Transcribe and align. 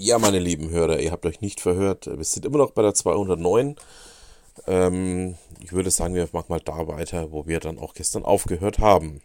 Ja, 0.00 0.20
meine 0.20 0.38
lieben 0.38 0.70
Hörer, 0.70 1.00
ihr 1.00 1.10
habt 1.10 1.26
euch 1.26 1.40
nicht 1.40 1.60
verhört. 1.60 2.06
Wir 2.06 2.22
sind 2.24 2.46
immer 2.46 2.58
noch 2.58 2.70
bei 2.70 2.82
der 2.82 2.94
209. 2.94 3.74
Ähm, 4.68 5.34
ich 5.60 5.72
würde 5.72 5.90
sagen, 5.90 6.14
wir 6.14 6.28
machen 6.30 6.46
mal 6.50 6.60
da 6.60 6.86
weiter, 6.86 7.32
wo 7.32 7.48
wir 7.48 7.58
dann 7.58 7.80
auch 7.80 7.94
gestern 7.94 8.24
aufgehört 8.24 8.78
haben. 8.78 9.20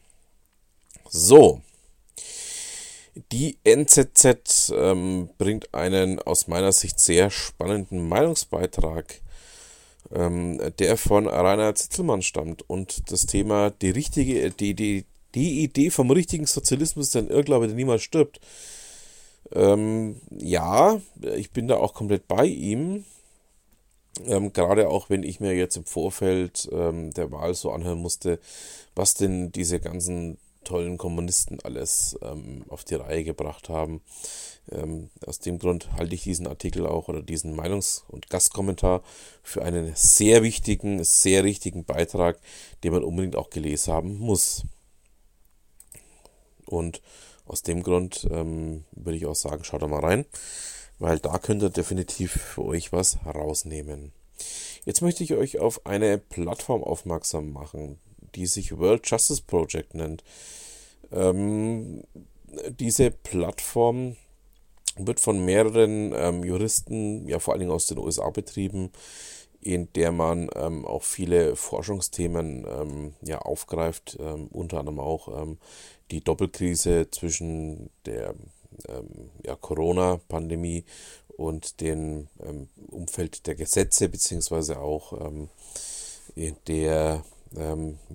So. 1.07 1.62
Die 3.31 3.59
NZZ 3.63 4.73
ähm, 4.75 5.30
bringt 5.38 5.75
einen 5.75 6.20
aus 6.20 6.48
meiner 6.48 6.71
Sicht 6.71 7.00
sehr 7.00 7.30
spannenden 7.30 8.10
Meinungsbeitrag, 8.10 9.21
ähm, 10.12 10.60
der 10.80 10.98
von 10.98 11.28
Rainer 11.28 11.76
Zittelmann 11.76 12.24
stammt 12.24 12.68
und 12.68 13.12
das 13.12 13.28
Thema 13.28 13.70
die 13.70 13.92
richtige, 13.92 14.50
die, 14.50 14.74
die, 14.74 15.05
die 15.36 15.62
Idee 15.64 15.92
vom 15.92 16.10
richtigen 16.10 16.48
Sozialismus, 16.48 17.12
der 17.12 17.30
Irrglaube, 17.30 17.68
der 17.68 17.76
niemals 17.76 18.02
stirbt, 18.02 18.40
ähm, 19.52 20.22
ja, 20.31 20.99
ich 21.36 21.52
bin 21.52 21.67
da 21.67 21.77
auch 21.77 21.94
komplett 21.94 22.27
bei 22.27 22.45
ihm. 22.45 23.05
Ähm, 24.26 24.54
gerade 24.54 24.90
auch 24.90 25.09
wenn 25.09 25.23
ich 25.23 25.40
mir 25.40 25.55
jetzt 25.55 25.76
im 25.76 25.86
Vorfeld 25.86 26.70
ähm, 26.72 27.12
der 27.13 27.31
Wahl 27.31 27.55
so 27.55 27.72
anhören 27.72 28.00
musste, 28.00 28.40
was 28.94 29.16
denn 29.16 29.52
diese 29.52 29.80
ganzen 29.80 30.38
tollen 30.64 30.98
Kommunisten 30.98 31.59
alles 31.64 32.17
ähm, 32.22 32.64
auf 32.70 32.84
die 32.84 32.95
Reihe 32.95 33.23
gebracht 33.23 33.70
haben. 33.70 34.02
Ähm, 34.72 35.09
aus 35.26 35.40
dem 35.40 35.59
Grund 35.59 35.91
halte 35.94 36.16
ich 36.16 36.23
diesen 36.23 36.48
Artikel 36.48 36.88
auch 36.88 37.09
oder 37.09 37.22
diesen 37.22 37.55
Meinungs- 37.55 38.03
und 38.08 38.30
Gastkommentar 38.30 39.03
für 39.41 39.64
einen 39.64 39.94
sehr 39.95 40.41
wichtigen, 40.41 41.03
sehr 41.03 41.44
richtigen 41.44 41.84
Beitrag, 41.84 42.39
den 42.84 42.94
man 42.94 43.03
unbedingt 43.03 43.36
auch 43.36 43.50
gelesen 43.50 43.94
haben 43.94 44.17
muss. 44.17 44.64
Und 46.66 47.02
aus 47.45 47.61
dem 47.61 47.83
Grund 47.83 48.27
ähm, 48.31 48.85
würde 48.91 49.17
ich 49.17 49.25
auch 49.25 49.35
sagen, 49.35 49.63
schaut 49.63 49.81
da 49.81 49.88
mal 49.88 49.99
rein, 49.99 50.25
weil 50.99 51.20
da 51.20 51.38
könnt 51.38 51.61
ihr 51.63 51.69
definitiv 51.69 52.31
für 52.31 52.63
euch 52.63 52.91
was 52.91 53.17
rausnehmen. 53.25 54.13
Jetzt 54.85 55.02
möchte 55.02 55.23
ich 55.23 55.33
euch 55.33 55.59
auf 55.59 55.85
eine 55.85 56.17
Plattform 56.17 56.83
aufmerksam 56.83 57.52
machen, 57.52 58.00
die 58.35 58.45
sich 58.45 58.77
World 58.77 59.09
Justice 59.09 59.41
Project 59.45 59.94
nennt. 59.94 60.23
Ähm, 61.11 62.03
diese 62.80 63.11
Plattform 63.11 64.16
wird 64.97 65.19
von 65.19 65.44
mehreren 65.44 66.13
ähm, 66.16 66.44
Juristen, 66.44 67.28
ja 67.28 67.39
vor 67.39 67.53
allen 67.53 67.61
Dingen 67.61 67.72
aus 67.72 67.88
den 67.88 67.97
USA 67.97 68.30
betrieben, 68.30 68.91
in 69.64 69.92
der 69.94 70.11
man 70.11 70.50
ähm, 70.56 70.86
auch 70.86 71.03
viele 71.03 71.56
Forschungsthemen 71.56 72.66
ähm, 72.67 73.14
ja, 73.22 73.39
aufgreift, 73.39 74.17
ähm, 74.19 74.47
unter 74.47 74.80
anderem 74.80 75.00
auch 75.00 75.42
ähm, 75.42 75.58
die 76.11 76.23
Doppelkrise 76.23 77.09
zwischen 77.11 77.89
der 78.06 78.36
ähm, 78.88 79.30
ja, 79.44 79.56
Corona-Pandemie 79.56 80.84
und 81.38 81.81
dem 81.81 82.28
ähm, 82.41 82.69
Umfeld 82.89 83.47
der 83.47 83.56
Gesetze, 83.56 84.09
beziehungsweise 84.09 84.80
auch 84.80 85.14
der 86.67 87.23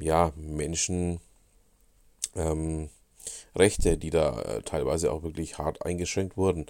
ja, 0.00 0.32
Menschen 0.34 1.20
Rechte, 3.54 3.98
die 3.98 4.10
da 4.10 4.40
äh, 4.42 4.62
teilweise 4.62 5.12
auch 5.12 5.22
wirklich 5.22 5.58
hart 5.58 5.84
eingeschränkt 5.84 6.36
wurden. 6.36 6.66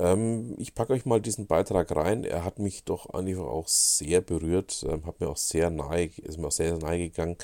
Ähm, 0.00 0.54
ich 0.58 0.74
packe 0.74 0.94
euch 0.94 1.04
mal 1.04 1.20
diesen 1.20 1.46
Beitrag 1.46 1.94
rein. 1.94 2.24
Er 2.24 2.44
hat 2.44 2.58
mich 2.58 2.84
doch 2.84 3.10
einfach 3.10 3.44
auch 3.44 3.68
sehr 3.68 4.22
berührt, 4.22 4.84
ähm, 4.88 5.04
hat 5.04 5.20
mir 5.20 5.28
auch 5.28 5.36
sehr 5.36 5.68
nahe, 5.70 6.06
ist 6.06 6.38
mir 6.38 6.46
auch 6.46 6.52
sehr 6.52 6.78
nahe 6.78 6.98
gegangen. 6.98 7.36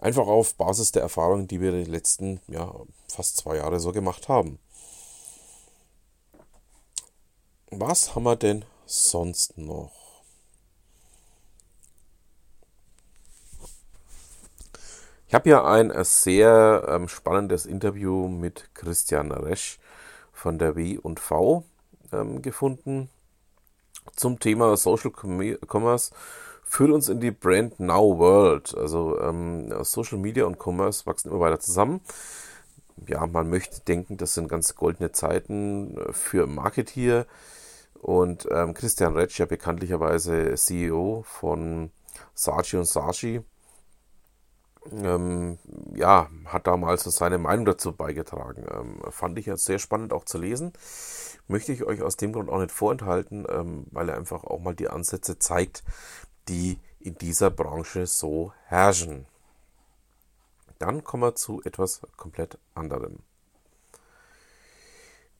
Einfach 0.00 0.26
auf 0.26 0.54
Basis 0.54 0.92
der 0.92 1.02
Erfahrungen, 1.02 1.46
die 1.46 1.60
wir 1.60 1.72
die 1.72 1.90
letzten 1.90 2.40
ja, 2.48 2.74
fast 3.08 3.36
zwei 3.36 3.56
Jahre 3.56 3.80
so 3.80 3.92
gemacht 3.92 4.28
haben. 4.28 4.58
Was 7.70 8.14
haben 8.14 8.24
wir 8.24 8.36
denn 8.36 8.64
sonst 8.86 9.58
noch? 9.58 9.92
Ich 15.28 15.34
habe 15.34 15.50
hier 15.50 15.64
ein 15.64 15.92
sehr 16.02 16.86
ähm, 16.88 17.08
spannendes 17.08 17.66
Interview 17.66 18.26
mit 18.26 18.74
Christian 18.74 19.30
Resch 19.30 19.78
von 20.32 20.58
der 20.58 20.74
W 20.76 20.96
und 20.96 21.20
V 21.20 21.64
ähm, 22.12 22.42
gefunden 22.42 23.10
zum 24.16 24.38
Thema 24.38 24.76
Social 24.76 25.10
Commerce 25.10 26.12
führt 26.62 26.90
uns 26.90 27.08
in 27.08 27.20
die 27.20 27.30
Brand 27.30 27.80
Now 27.80 28.18
World. 28.18 28.76
Also 28.76 29.20
ähm, 29.20 29.72
Social 29.82 30.18
Media 30.18 30.44
und 30.44 30.58
Commerce 30.58 31.06
wachsen 31.06 31.30
immer 31.30 31.40
weiter 31.40 31.60
zusammen. 31.60 32.00
Ja, 33.06 33.26
man 33.26 33.48
möchte 33.48 33.80
denken, 33.80 34.16
das 34.18 34.34
sind 34.34 34.48
ganz 34.48 34.74
goldene 34.74 35.12
Zeiten 35.12 35.96
äh, 35.96 36.12
für 36.12 36.46
Marketeer. 36.46 37.26
Und 37.94 38.48
ähm, 38.50 38.74
Christian 38.74 39.14
Retsch, 39.14 39.38
ja 39.38 39.46
bekanntlicherweise 39.46 40.54
CEO 40.54 41.24
von 41.26 41.90
Saatchi 42.34 42.76
und 42.76 42.86
Saatchi, 42.86 43.42
ähm, 44.90 45.58
ja, 45.94 46.30
hat 46.46 46.66
damals 46.66 47.04
seine 47.04 47.36
Meinung 47.38 47.66
dazu 47.66 47.92
beigetragen. 47.92 48.64
Ähm, 48.72 49.00
fand 49.10 49.38
ich 49.38 49.46
jetzt 49.46 49.66
sehr 49.66 49.78
spannend 49.78 50.12
auch 50.12 50.24
zu 50.24 50.38
lesen 50.38 50.72
möchte 51.48 51.72
ich 51.72 51.84
euch 51.84 52.02
aus 52.02 52.16
dem 52.16 52.32
Grund 52.32 52.48
auch 52.48 52.60
nicht 52.60 52.72
vorenthalten, 52.72 53.46
ähm, 53.48 53.86
weil 53.90 54.08
er 54.08 54.16
einfach 54.16 54.44
auch 54.44 54.60
mal 54.60 54.74
die 54.74 54.88
Ansätze 54.88 55.38
zeigt, 55.38 55.82
die 56.48 56.78
in 56.98 57.16
dieser 57.16 57.50
Branche 57.50 58.06
so 58.06 58.52
herrschen. 58.66 59.26
Dann 60.78 61.04
kommen 61.04 61.22
wir 61.22 61.34
zu 61.34 61.60
etwas 61.64 62.02
komplett 62.16 62.58
anderem. 62.74 63.18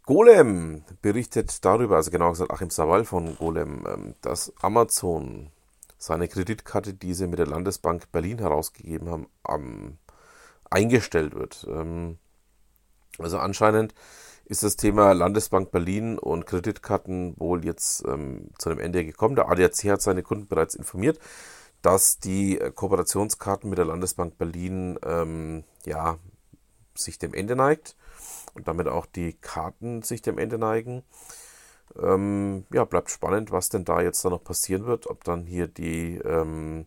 Golem 0.05 0.85
berichtet 1.03 1.65
darüber, 1.65 1.97
also 1.97 2.11
genau 2.11 2.31
gesagt 2.31 2.51
Achim 2.51 2.71
Sawal 2.71 3.05
von 3.05 3.37
Golem, 3.37 3.87
ähm, 3.87 4.15
dass 4.23 4.53
Amazon 4.61 5.51
seine 5.99 6.29
Kreditkarte, 6.29 6.95
die 6.95 7.15
sie 7.15 7.27
mit 7.27 7.39
der 7.39 7.47
Landesbank 7.47 8.11
Berlin 8.11 8.39
herausgegeben 8.39 9.09
haben, 9.45 9.99
eingestellt 10.71 11.35
wird. 11.35 11.67
Ähm, 11.69 12.19
also 13.19 13.39
anscheinend 13.39 13.95
ist 14.51 14.65
das 14.65 14.75
Thema 14.75 15.13
Landesbank 15.13 15.71
Berlin 15.71 16.19
und 16.19 16.45
Kreditkarten 16.45 17.39
wohl 17.39 17.65
jetzt 17.65 18.05
ähm, 18.05 18.51
zu 18.59 18.69
einem 18.69 18.81
Ende 18.81 19.05
gekommen. 19.05 19.37
Der 19.37 19.49
ADAC 19.49 19.85
hat 19.85 20.03
seine 20.03 20.25
Kunden 20.25 20.49
bereits 20.49 20.75
informiert, 20.75 21.21
dass 21.83 22.19
die 22.19 22.59
äh, 22.59 22.73
Kooperationskarten 22.73 23.71
mit 23.71 23.79
der 23.79 23.85
Landesbank 23.85 24.39
Berlin 24.39 24.99
ähm, 25.05 25.63
ja, 25.87 26.19
sich 26.97 27.21
dem 27.21 27.33
Ende 27.33 27.55
neigt 27.55 27.97
und 28.55 28.67
damit 28.67 28.89
auch 28.89 29.07
die 29.07 29.35
Karten 29.35 30.03
sich 30.03 30.21
dem 30.21 30.37
Ende 30.37 30.59
neigen. 30.59 31.05
Ähm, 31.97 32.67
ja, 32.73 32.85
bleibt 32.85 33.11
spannend, 33.11 33.53
was 33.53 33.69
denn 33.69 33.85
da 33.85 34.03
jetzt 34.03 34.25
da 34.25 34.31
noch 34.31 34.43
passieren 34.43 34.85
wird, 34.85 35.07
ob 35.07 35.23
dann 35.23 35.45
hier 35.47 35.69
die 35.69 36.17
ähm, 36.17 36.87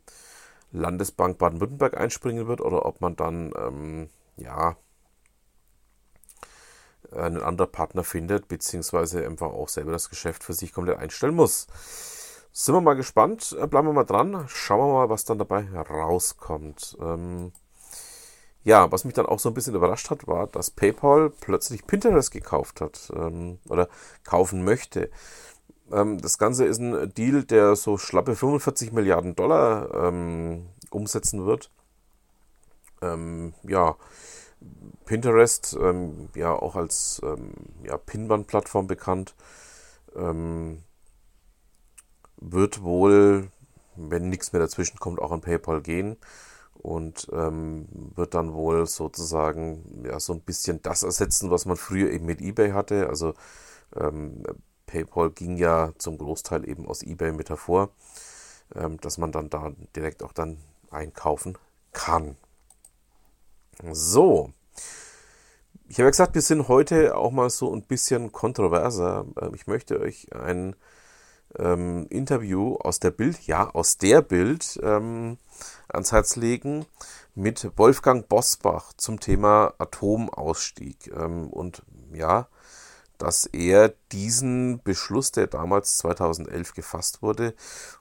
Landesbank 0.73 1.37
Baden-Württemberg 1.37 1.95
einspringen 1.95 2.45
wird 2.45 2.59
oder 2.59 2.85
ob 2.85 2.99
man 2.99 3.15
dann 3.15 3.53
ähm, 3.57 4.09
ja 4.35 4.75
einen 7.15 7.41
anderen 7.41 7.71
Partner 7.71 8.03
findet, 8.03 8.47
beziehungsweise 8.47 9.25
einfach 9.25 9.51
auch 9.51 9.69
selber 9.69 9.91
das 9.91 10.09
Geschäft 10.09 10.43
für 10.43 10.53
sich 10.53 10.73
komplett 10.73 10.99
einstellen 10.99 11.35
muss. 11.35 11.67
Sind 12.51 12.75
wir 12.75 12.81
mal 12.81 12.95
gespannt, 12.95 13.55
äh, 13.59 13.67
bleiben 13.67 13.87
wir 13.87 13.93
mal 13.93 14.03
dran, 14.03 14.45
schauen 14.47 14.79
wir 14.79 14.93
mal, 14.93 15.09
was 15.09 15.25
dann 15.25 15.39
dabei 15.39 15.65
rauskommt. 15.71 16.97
Ähm, 17.01 17.51
ja, 18.63 18.91
was 18.91 19.03
mich 19.05 19.13
dann 19.13 19.25
auch 19.25 19.39
so 19.39 19.49
ein 19.49 19.53
bisschen 19.53 19.75
überrascht 19.75 20.09
hat, 20.09 20.27
war, 20.27 20.47
dass 20.47 20.71
PayPal 20.71 21.29
plötzlich 21.29 21.85
Pinterest 21.85 22.31
gekauft 22.31 22.79
hat 22.79 23.11
ähm, 23.15 23.59
oder 23.67 23.89
kaufen 24.23 24.63
möchte. 24.63 25.09
Ähm, 25.91 26.19
das 26.21 26.37
Ganze 26.37 26.65
ist 26.65 26.79
ein 26.79 27.13
Deal, 27.13 27.43
der 27.43 27.75
so 27.75 27.97
schlappe 27.97 28.35
45 28.35 28.93
Milliarden 28.93 29.35
Dollar 29.35 29.93
ähm, 30.07 30.67
umsetzen 30.91 31.45
wird. 31.45 31.71
Ähm, 33.01 33.53
ja, 33.63 33.95
Pinterest, 35.05 35.77
ähm, 35.79 36.29
ja 36.35 36.53
auch 36.53 36.75
als 36.75 37.21
ähm, 37.23 37.53
ja, 37.83 37.97
Pinwand-Plattform 37.97 38.87
bekannt, 38.87 39.35
ähm, 40.15 40.83
wird 42.37 42.83
wohl, 42.83 43.49
wenn 43.95 44.29
nichts 44.29 44.53
mehr 44.53 44.61
dazwischen 44.61 44.99
kommt, 44.99 45.19
auch 45.19 45.31
an 45.31 45.41
PayPal 45.41 45.81
gehen 45.81 46.17
und 46.73 47.27
ähm, 47.31 47.87
wird 48.15 48.33
dann 48.33 48.53
wohl 48.53 48.85
sozusagen 48.87 50.03
ja 50.05 50.19
so 50.19 50.33
ein 50.33 50.41
bisschen 50.41 50.81
das 50.81 51.03
ersetzen, 51.03 51.51
was 51.51 51.65
man 51.65 51.77
früher 51.77 52.11
eben 52.11 52.25
mit 52.25 52.41
eBay 52.41 52.71
hatte. 52.71 53.07
Also 53.07 53.33
ähm, 53.95 54.43
PayPal 54.85 55.31
ging 55.31 55.57
ja 55.57 55.93
zum 55.97 56.17
Großteil 56.17 56.67
eben 56.67 56.87
aus 56.87 57.03
eBay 57.03 57.31
mit 57.31 57.49
hervor, 57.49 57.89
ähm, 58.75 58.99
dass 58.99 59.17
man 59.17 59.31
dann 59.31 59.49
da 59.49 59.71
direkt 59.95 60.23
auch 60.23 60.33
dann 60.33 60.57
einkaufen 60.91 61.57
kann. 61.93 62.35
So. 63.91 64.51
Ich 65.87 65.97
habe 65.97 66.05
ja 66.05 66.11
gesagt, 66.11 66.35
wir 66.35 66.41
sind 66.41 66.67
heute 66.67 67.15
auch 67.15 67.31
mal 67.31 67.49
so 67.49 67.73
ein 67.73 67.83
bisschen 67.83 68.31
kontroverser. 68.31 69.25
Ähm, 69.41 69.53
ich 69.53 69.67
möchte 69.67 69.99
euch 69.99 70.33
ein 70.33 70.75
ähm, 71.57 72.07
Interview 72.09 72.75
aus 72.77 72.99
der 72.99 73.11
Bild, 73.11 73.45
ja, 73.45 73.69
aus 73.69 73.97
der 73.97 74.21
Bild 74.21 74.79
ähm, 74.81 75.37
ans 75.87 76.11
Herz 76.11 76.35
legen 76.35 76.85
mit 77.35 77.71
Wolfgang 77.77 78.27
Bosbach 78.27 78.93
zum 78.97 79.19
Thema 79.19 79.73
Atomausstieg. 79.77 81.11
Ähm, 81.15 81.49
und 81.49 81.83
ja, 82.13 82.47
dass 83.17 83.45
er 83.45 83.93
diesen 84.11 84.81
Beschluss, 84.83 85.31
der 85.31 85.47
damals 85.47 85.97
2011 85.97 86.73
gefasst 86.73 87.21
wurde, 87.21 87.53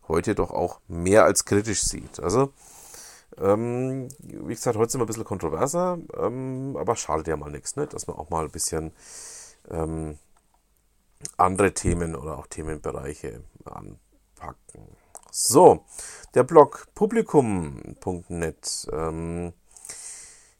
heute 0.08 0.34
doch 0.34 0.50
auch 0.50 0.80
mehr 0.88 1.24
als 1.24 1.44
kritisch 1.44 1.82
sieht. 1.82 2.20
Also, 2.20 2.52
ähm, 3.38 4.08
wie 4.18 4.54
gesagt, 4.54 4.76
heute 4.76 4.92
sind 4.92 5.00
wir 5.00 5.04
ein 5.04 5.06
bisschen 5.06 5.24
kontroverser, 5.24 5.98
ähm, 6.16 6.76
aber 6.78 6.96
schadet 6.96 7.28
ja 7.28 7.36
mal 7.36 7.50
nichts, 7.50 7.76
ne? 7.76 7.86
dass 7.86 8.06
wir 8.06 8.18
auch 8.18 8.30
mal 8.30 8.44
ein 8.44 8.50
bisschen 8.50 8.92
ähm, 9.70 10.18
andere 11.36 11.72
Themen 11.72 12.16
oder 12.16 12.38
auch 12.38 12.46
Themenbereiche 12.46 13.42
anpacken. 13.64 14.96
So, 15.30 15.84
der 16.34 16.44
Blog 16.44 16.88
publikum.net 16.94 18.88
ähm, 18.92 19.52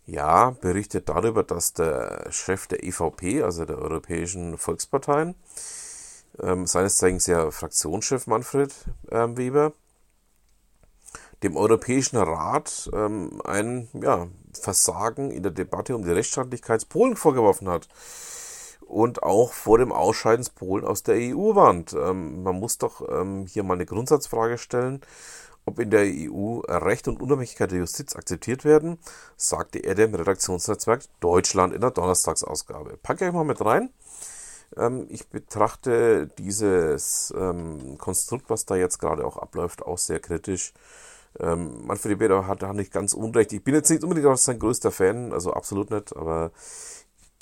ja, 0.06 0.50
berichtet 0.50 1.08
darüber, 1.08 1.42
dass 1.42 1.74
der 1.74 2.26
Chef 2.30 2.66
der 2.66 2.82
EVP, 2.82 3.42
also 3.42 3.64
der 3.64 3.78
Europäischen 3.78 4.58
Volksparteien, 4.58 5.34
ähm, 6.40 6.66
seines 6.66 6.96
Zeichens 6.96 7.26
ja 7.26 7.50
Fraktionschef 7.50 8.26
Manfred 8.26 8.74
ähm, 9.10 9.36
Weber, 9.36 9.72
dem 11.42 11.56
Europäischen 11.56 12.16
Rat 12.16 12.90
ähm, 12.92 13.40
ein 13.44 13.88
ja, 13.94 14.28
Versagen 14.52 15.30
in 15.30 15.42
der 15.42 15.52
Debatte 15.52 15.96
um 15.96 16.02
die 16.02 16.10
Rechtsstaatlichkeit 16.10 16.88
Polen 16.88 17.16
vorgeworfen 17.16 17.68
hat 17.68 17.88
und 18.86 19.22
auch 19.22 19.52
vor 19.52 19.78
dem 19.78 19.90
Ausscheiden 19.90 20.46
Polen 20.54 20.84
aus 20.84 21.02
der 21.02 21.16
EU 21.16 21.54
warnt. 21.54 21.94
Ähm, 21.94 22.42
man 22.42 22.60
muss 22.60 22.78
doch 22.78 23.02
ähm, 23.08 23.46
hier 23.46 23.62
mal 23.62 23.74
eine 23.74 23.86
Grundsatzfrage 23.86 24.58
stellen, 24.58 25.00
ob 25.64 25.78
in 25.78 25.90
der 25.90 26.04
EU 26.04 26.60
Recht 26.60 27.08
und 27.08 27.22
Unabhängigkeit 27.22 27.70
der 27.70 27.78
Justiz 27.78 28.16
akzeptiert 28.16 28.64
werden, 28.64 28.98
sagte 29.36 29.78
er 29.78 29.94
dem 29.94 30.14
Redaktionsnetzwerk 30.14 31.04
Deutschland 31.20 31.72
in 31.72 31.80
der 31.80 31.90
Donnerstagsausgabe. 31.90 32.98
Packe 33.02 33.26
ich 33.26 33.32
mal 33.32 33.44
mit 33.44 33.64
rein. 33.64 33.90
Ähm, 34.76 35.06
ich 35.08 35.28
betrachte 35.28 36.28
dieses 36.38 37.32
ähm, 37.36 37.96
Konstrukt, 37.98 38.50
was 38.50 38.66
da 38.66 38.76
jetzt 38.76 38.98
gerade 38.98 39.24
auch 39.24 39.36
abläuft, 39.36 39.82
auch 39.82 39.98
sehr 39.98 40.20
kritisch. 40.20 40.72
Ähm, 41.40 41.86
Manfred 41.86 42.20
Weber 42.20 42.46
hat 42.46 42.62
da 42.62 42.72
nicht 42.72 42.92
ganz 42.92 43.14
unrecht. 43.14 43.52
Ich 43.52 43.64
bin 43.64 43.74
jetzt 43.74 43.90
nicht 43.90 44.02
unbedingt 44.02 44.26
auch 44.26 44.36
sein 44.36 44.58
größter 44.58 44.90
Fan, 44.90 45.32
also 45.32 45.52
absolut 45.52 45.90
nicht, 45.90 46.14
aber 46.16 46.52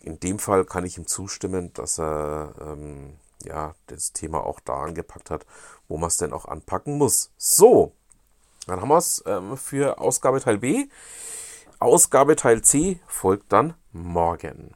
in 0.02 0.20
dem 0.20 0.38
Fall 0.38 0.64
kann 0.64 0.84
ich 0.84 0.96
ihm 0.96 1.06
zustimmen, 1.06 1.72
dass 1.74 1.98
er 1.98 2.54
ähm, 2.60 3.14
ja 3.44 3.74
das 3.86 4.12
Thema 4.12 4.44
auch 4.44 4.60
da 4.60 4.82
angepackt 4.82 5.30
hat, 5.30 5.46
wo 5.88 5.96
man 5.96 6.08
es 6.08 6.16
denn 6.16 6.32
auch 6.32 6.46
anpacken 6.46 6.98
muss. 6.98 7.32
So, 7.36 7.92
dann 8.66 8.80
haben 8.80 8.88
wir 8.88 8.98
es 8.98 9.22
ähm, 9.26 9.56
für 9.56 9.98
Ausgabe 9.98 10.40
Teil 10.40 10.58
B. 10.58 10.86
Ausgabe 11.78 12.36
Teil 12.36 12.62
C 12.62 13.00
folgt 13.06 13.52
dann 13.52 13.74
morgen. 13.92 14.74